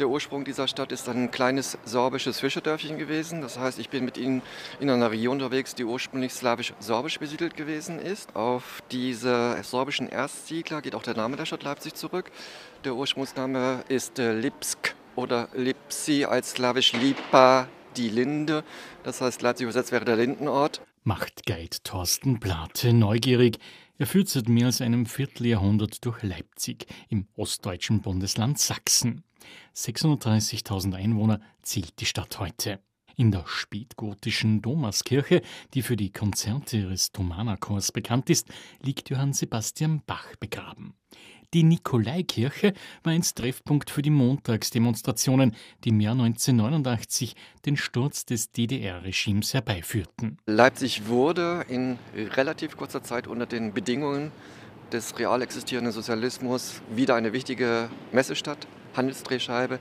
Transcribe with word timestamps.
Der 0.00 0.08
Ursprung 0.08 0.46
dieser 0.46 0.66
Stadt 0.66 0.92
ist 0.92 1.10
ein 1.10 1.30
kleines 1.30 1.76
sorbisches 1.84 2.40
Fischerdörfchen 2.40 2.96
gewesen. 2.96 3.42
Das 3.42 3.58
heißt, 3.58 3.78
ich 3.78 3.90
bin 3.90 4.06
mit 4.06 4.16
ihnen 4.16 4.40
in 4.80 4.88
einer 4.88 5.10
Region 5.10 5.34
unterwegs, 5.34 5.74
die 5.74 5.84
ursprünglich 5.84 6.32
slawisch-sorbisch 6.32 7.18
besiedelt 7.18 7.54
gewesen 7.54 7.98
ist. 7.98 8.34
Auf 8.34 8.82
diese 8.90 9.58
sorbischen 9.62 10.08
Erstsiedler 10.08 10.80
geht 10.80 10.94
auch 10.94 11.02
der 11.02 11.16
Name 11.16 11.36
der 11.36 11.44
Stadt 11.44 11.64
Leipzig 11.64 11.96
zurück. 11.96 12.30
Der 12.84 12.94
Ursprungsname 12.94 13.84
ist 13.88 14.18
äh, 14.18 14.32
Lipsk 14.32 14.94
oder 15.16 15.50
Lipsi 15.52 16.24
als 16.24 16.52
slawisch 16.52 16.94
Lipa, 16.94 17.68
die 17.98 18.08
Linde. 18.08 18.64
Das 19.02 19.20
heißt, 19.20 19.42
Leipzig 19.42 19.64
übersetzt 19.64 19.92
wäre 19.92 20.06
der 20.06 20.16
Lindenort. 20.16 20.80
Macht 21.04 21.44
Guide 21.44 21.76
Thorsten 21.84 22.40
Plate 22.40 22.94
neugierig. 22.94 23.58
Er 24.00 24.06
führt 24.06 24.30
seit 24.30 24.48
mehr 24.48 24.64
als 24.64 24.80
einem 24.80 25.04
Vierteljahrhundert 25.04 26.06
durch 26.06 26.22
Leipzig 26.22 26.86
im 27.10 27.26
ostdeutschen 27.36 28.00
Bundesland 28.00 28.58
Sachsen. 28.58 29.24
630.000 29.76 30.94
Einwohner 30.94 31.42
zählt 31.60 32.00
die 32.00 32.06
Stadt 32.06 32.40
heute. 32.40 32.80
In 33.16 33.30
der 33.30 33.44
spätgotischen 33.46 34.62
Thomaskirche, 34.62 35.42
die 35.74 35.82
für 35.82 35.98
die 35.98 36.14
Konzerte 36.14 36.78
ihres 36.78 37.12
Thomanerchors 37.12 37.92
bekannt 37.92 38.30
ist, 38.30 38.48
liegt 38.80 39.10
Johann 39.10 39.34
Sebastian 39.34 40.00
Bach 40.06 40.34
begraben. 40.36 40.89
Die 41.52 41.64
Nikolaikirche 41.64 42.74
war 43.02 43.12
einst 43.12 43.38
Treffpunkt 43.38 43.90
für 43.90 44.02
die 44.02 44.10
Montagsdemonstrationen, 44.10 45.56
die 45.82 45.88
im 45.88 46.00
Jahr 46.00 46.12
1989 46.12 47.34
den 47.66 47.76
Sturz 47.76 48.24
des 48.24 48.52
DDR-Regimes 48.52 49.52
herbeiführten. 49.54 50.38
Leipzig 50.46 51.08
wurde 51.08 51.64
in 51.68 51.98
relativ 52.14 52.76
kurzer 52.76 53.02
Zeit 53.02 53.26
unter 53.26 53.46
den 53.46 53.72
Bedingungen 53.72 54.30
des 54.92 55.18
real 55.18 55.42
existierenden 55.42 55.92
Sozialismus 55.92 56.82
wieder 56.94 57.16
eine 57.16 57.32
wichtige 57.32 57.90
Messestadt, 58.12 58.66
Handelsdrehscheibe 58.96 59.78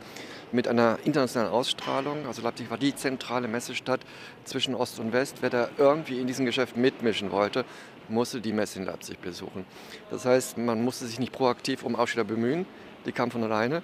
mit 0.52 0.68
einer 0.68 0.98
internationalen 1.04 1.52
Ausstrahlung. 1.52 2.26
Also 2.26 2.41
Leipzig 2.41 2.70
war 2.70 2.77
die 2.77 2.95
zentrale 2.95 3.48
Messestadt 3.48 4.02
zwischen 4.44 4.75
Ost 4.75 5.00
und 5.00 5.14
West. 5.14 5.38
Wer 5.42 5.50
da 5.50 5.70
irgendwie 5.78 6.20
in 6.20 6.28
diesem 6.28 6.45
Geschäft 6.45 6.78
mitmischen 6.78 7.31
wollte, 7.31 7.66
musste 8.08 8.42
die 8.42 8.53
Messe 8.53 8.80
in 8.80 8.86
Leipzig 8.86 9.20
besuchen. 9.20 9.66
Das 10.09 10.25
heißt, 10.25 10.58
man 10.58 10.83
musste 10.83 11.06
sich 11.06 11.20
nicht 11.20 11.31
proaktiv 11.31 11.83
um 11.83 11.95
Aussteller 11.95 12.25
bemühen, 12.25 12.66
die 13.06 13.11
kamen 13.11 13.31
von 13.31 13.44
alleine. 13.44 13.83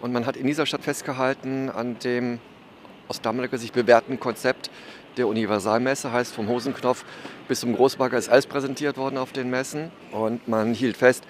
Und 0.00 0.12
man 0.12 0.26
hat 0.26 0.36
in 0.36 0.46
dieser 0.46 0.66
Stadt 0.66 0.82
festgehalten 0.82 1.70
an 1.70 1.98
dem 2.00 2.38
aus 3.08 3.20
damaliger 3.20 3.58
Sicht 3.58 3.74
bewährten 3.74 4.18
Konzept 4.18 4.70
der 5.16 5.28
Universalmesse, 5.28 6.12
heißt 6.12 6.32
vom 6.32 6.48
Hosenknopf 6.48 7.04
bis 7.48 7.60
zum 7.60 7.74
Großbagger 7.74 8.16
ist 8.16 8.30
alles 8.30 8.46
präsentiert 8.46 8.96
worden 8.96 9.18
auf 9.18 9.32
den 9.32 9.50
Messen. 9.50 9.90
Und 10.10 10.48
man 10.48 10.72
hielt 10.74 10.96
fest 10.96 11.24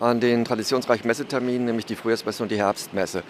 an 0.00 0.20
den 0.20 0.44
traditionsreichen 0.44 1.06
Messeterminen, 1.06 1.66
nämlich 1.66 1.86
die 1.86 1.96
Frühjahrsmesse 1.96 2.42
und 2.42 2.50
die 2.50 2.58
Herbstmesse 2.58 3.22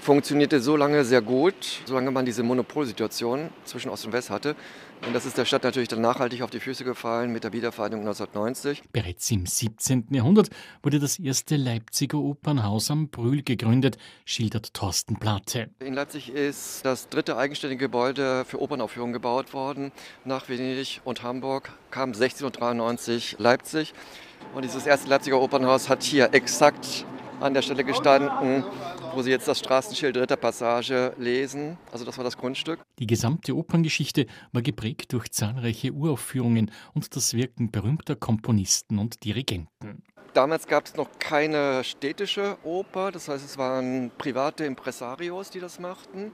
funktionierte 0.00 0.60
so 0.60 0.76
lange 0.76 1.04
sehr 1.04 1.20
gut, 1.20 1.54
solange 1.84 2.10
man 2.10 2.24
diese 2.24 2.42
Monopolsituation 2.42 3.50
zwischen 3.64 3.90
Ost 3.90 4.06
und 4.06 4.12
West 4.12 4.30
hatte. 4.30 4.56
Und 5.06 5.14
das 5.14 5.24
ist 5.24 5.38
der 5.38 5.44
Stadt 5.44 5.64
natürlich 5.64 5.88
dann 5.88 6.00
nachhaltig 6.00 6.42
auf 6.42 6.50
die 6.50 6.60
Füße 6.60 6.84
gefallen 6.84 7.32
mit 7.32 7.44
der 7.44 7.52
Wiedervereinigung 7.52 8.06
1990. 8.06 8.82
Bereits 8.92 9.30
im 9.30 9.46
17. 9.46 10.08
Jahrhundert 10.10 10.50
wurde 10.82 10.98
das 10.98 11.18
erste 11.18 11.56
Leipziger 11.56 12.18
Opernhaus 12.18 12.90
am 12.90 13.08
Brühl 13.08 13.42
gegründet, 13.42 13.96
schildert 14.24 14.74
Thorsten 14.74 15.18
Plate. 15.18 15.70
In 15.78 15.94
Leipzig 15.94 16.30
ist 16.30 16.84
das 16.84 17.08
dritte 17.08 17.36
eigenständige 17.36 17.86
Gebäude 17.86 18.44
für 18.44 18.60
Opernaufführungen 18.60 19.12
gebaut 19.12 19.54
worden. 19.54 19.92
Nach 20.24 20.48
Venedig 20.48 21.00
und 21.04 21.22
Hamburg 21.22 21.70
kam 21.90 22.10
1693 22.10 23.36
Leipzig. 23.38 23.94
Und 24.54 24.64
dieses 24.64 24.86
erste 24.86 25.08
Leipziger 25.08 25.40
Opernhaus 25.40 25.88
hat 25.88 26.02
hier 26.02 26.34
exakt 26.34 27.04
an 27.40 27.54
der 27.54 27.62
Stelle 27.62 27.84
gestanden, 27.84 28.64
wo 29.14 29.22
Sie 29.22 29.30
jetzt 29.30 29.48
das 29.48 29.58
Straßenschild 29.58 30.16
Dritter 30.16 30.36
Passage 30.36 31.12
lesen. 31.18 31.78
Also 31.92 32.04
das 32.04 32.16
war 32.16 32.24
das 32.24 32.36
Grundstück. 32.36 32.80
Die 32.98 33.06
gesamte 33.06 33.56
Operngeschichte 33.56 34.26
war 34.52 34.62
geprägt 34.62 35.12
durch 35.12 35.30
zahlreiche 35.30 35.92
Uraufführungen 35.92 36.70
und 36.94 37.14
das 37.16 37.34
Wirken 37.34 37.70
berühmter 37.70 38.16
Komponisten 38.16 38.98
und 38.98 39.24
Dirigenten. 39.24 40.02
Damals 40.34 40.66
gab 40.66 40.86
es 40.86 40.94
noch 40.94 41.08
keine 41.18 41.82
städtische 41.84 42.58
Oper, 42.62 43.10
das 43.10 43.28
heißt 43.28 43.44
es 43.44 43.58
waren 43.58 44.10
private 44.18 44.64
Impresarios, 44.64 45.50
die 45.50 45.60
das 45.60 45.78
machten. 45.78 46.32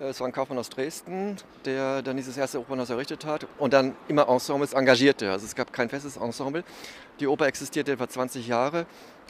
Es 0.00 0.18
war 0.18 0.26
ein 0.26 0.32
Kaufmann 0.32 0.58
aus 0.58 0.70
Dresden, 0.70 1.36
der 1.64 2.02
dann 2.02 2.16
dieses 2.16 2.36
erste 2.36 2.58
Opernhaus 2.58 2.90
errichtet 2.90 3.24
hat 3.24 3.46
und 3.58 3.72
dann 3.72 3.94
immer 4.08 4.28
Ensembles 4.28 4.72
engagierte. 4.72 5.30
Also 5.30 5.46
es 5.46 5.54
gab 5.54 5.72
kein 5.72 5.88
festes 5.88 6.16
Ensemble. 6.16 6.64
Die 7.20 7.28
Oper 7.28 7.46
existierte 7.46 7.92
etwa 7.92 8.08
20 8.08 8.48
Jahre 8.48 8.86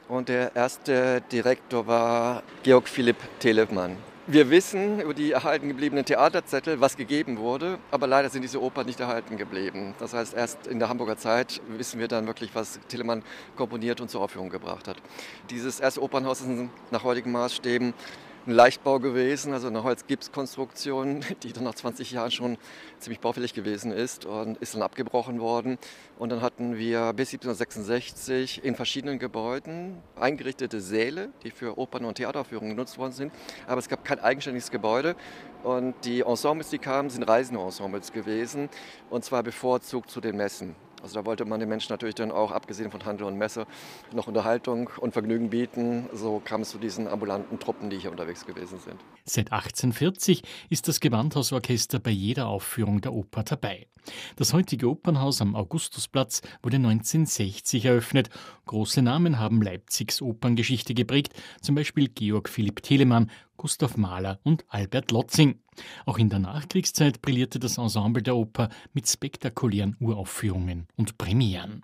und 0.09 0.29
der 0.29 0.55
erste 0.55 1.21
Direktor 1.33 1.87
war 1.87 2.43
Georg 2.63 2.89
Philipp 2.89 3.17
Telemann. 3.39 3.97
Wir 4.27 4.49
wissen 4.49 5.01
über 5.01 5.13
die 5.13 5.33
erhalten 5.33 5.69
gebliebenen 5.69 6.07
Theaterzettel, 6.07 6.81
was 6.81 6.97
gegeben 6.97 7.37
wurde, 7.37 7.79
aber 7.91 8.07
leider 8.07 8.31
sind 8.31 8.41
diese 8.41 8.63
Opern 8.63 8.87
nicht 8.87 8.99
erhalten 8.99 9.37
geblieben. 9.37 9.95
Das 9.99 10.15
heißt, 10.15 10.33
erst 10.33 10.67
in 10.67 10.79
der 10.79 10.89
Hamburger 10.89 11.19
Zeit 11.19 11.61
wissen 11.69 12.01
wir 12.01 12.09
dann 12.09 12.27
wirklich, 12.27 12.55
was 12.55 12.81
Telemann 12.89 13.23
komponiert 13.55 14.01
und 14.01 14.11
zur 14.11 14.23
Aufführung 14.23 14.49
gebracht 14.49 14.89
hat. 14.89 14.97
Dieses 15.51 15.79
erste 15.79 16.03
Opernhaus 16.03 16.41
ist 16.41 16.49
nach 16.91 17.05
heutigen 17.05 17.33
Maßstäben 17.33 17.93
ein 18.47 18.53
Leichtbau 18.53 18.99
gewesen, 18.99 19.55
also 19.55 19.69
eine 19.69 19.83
Holzgipskonstruktion, 19.85 21.25
die 21.43 21.53
dann 21.53 21.65
nach 21.65 21.75
20 21.75 22.11
Jahren 22.11 22.31
schon 22.31 22.59
ziemlich 22.99 23.21
baufällig 23.21 23.55
gewesen 23.55 23.91
ist 23.91 24.27
und 24.27 24.59
ist 24.59 24.75
dann 24.75 24.83
abgebrochen 24.83 25.41
worden. 25.41 25.79
Und 26.19 26.31
dann 26.31 26.43
hatten 26.43 26.77
wir 26.77 27.13
bis 27.15 27.33
1766 27.33 28.63
in 28.63 28.75
verschiedenen 28.75 29.19
Gebäuden 29.19 29.97
eingerichtete 30.21 30.81
Säle, 30.81 31.31
die 31.43 31.51
für 31.51 31.79
Opern- 31.79 32.05
und 32.05 32.17
Theateraufführungen 32.17 32.71
genutzt 32.71 32.99
worden 32.99 33.13
sind. 33.13 33.33
Aber 33.67 33.79
es 33.79 33.89
gab 33.89 34.05
kein 34.05 34.21
eigenständiges 34.21 34.71
Gebäude. 34.71 35.17
Und 35.63 35.95
die 36.05 36.21
Ensembles, 36.21 36.69
die 36.69 36.79
kamen, 36.79 37.09
sind 37.09 37.23
reisende 37.23 37.61
Ensembles 37.63 38.13
gewesen. 38.13 38.69
Und 39.09 39.25
zwar 39.25 39.43
bevorzugt 39.43 40.11
zu 40.11 40.21
den 40.21 40.37
Messen. 40.37 40.77
Also 41.05 41.21
da 41.21 41.27
wollte 41.27 41.45
man 41.45 41.61
den 41.61 41.69
Menschen 41.69 41.93
natürlich 41.93 42.15
dann 42.15 42.33
auch, 42.33 42.51
abgesehen 42.51 42.91
von 42.91 43.05
Handel 43.05 43.27
und 43.27 43.37
Messe, 43.37 43.67
noch 44.15 44.27
Unterhaltung 44.27 44.89
und 45.01 45.13
Vergnügen 45.13 45.51
bieten. 45.51 46.09
So 46.15 46.41
kam 46.43 46.63
es 46.63 46.71
zu 46.71 46.79
diesen 46.79 47.09
ambulanten 47.09 47.59
Truppen, 47.59 47.91
die 47.91 47.99
hier 47.99 48.11
unterwegs 48.11 48.47
gewesen 48.47 48.79
sind. 48.79 48.97
Seit 49.27 49.53
1840 49.53 50.43
ist 50.71 50.89
das 50.89 51.01
Gewandhausorchester 51.01 51.99
bei 51.99 52.11
jeder 52.11 52.47
Aufführung 52.49 53.03
der 53.03 53.13
Oper 53.13 53.43
dabei. 53.43 53.87
Das 54.37 54.55
heutige 54.55 54.89
Opernhaus 54.89 55.43
am 55.43 55.55
Augustusplatz 55.55 56.41
wurde 56.63 56.77
1960 56.77 57.85
eröffnet. 57.85 58.31
Große 58.65 59.03
Namen 59.03 59.39
haben 59.39 59.61
Leipzigs 59.61 60.23
Operngeschichte 60.23 60.95
geprägt, 60.95 61.35
zum 61.61 61.75
Beispiel 61.75 62.09
Georg 62.09 62.49
Philipp 62.49 62.83
Telemann, 62.83 63.31
Gustav 63.65 63.97
Mahler 63.97 64.41
und 64.43 64.63
Albert 64.69 65.11
Lotzing. 65.11 65.59
Auch 66.05 66.19
in 66.19 66.29
der 66.29 66.39
Nachkriegszeit 66.39 67.23
brillierte 67.23 67.59
das 67.59 67.79
Ensemble 67.79 68.23
der 68.23 68.37
Oper 68.37 68.69
mit 68.93 69.09
spektakulären 69.09 69.97
Uraufführungen 70.01 70.87
und 70.97 71.17
Premieren. 71.17 71.83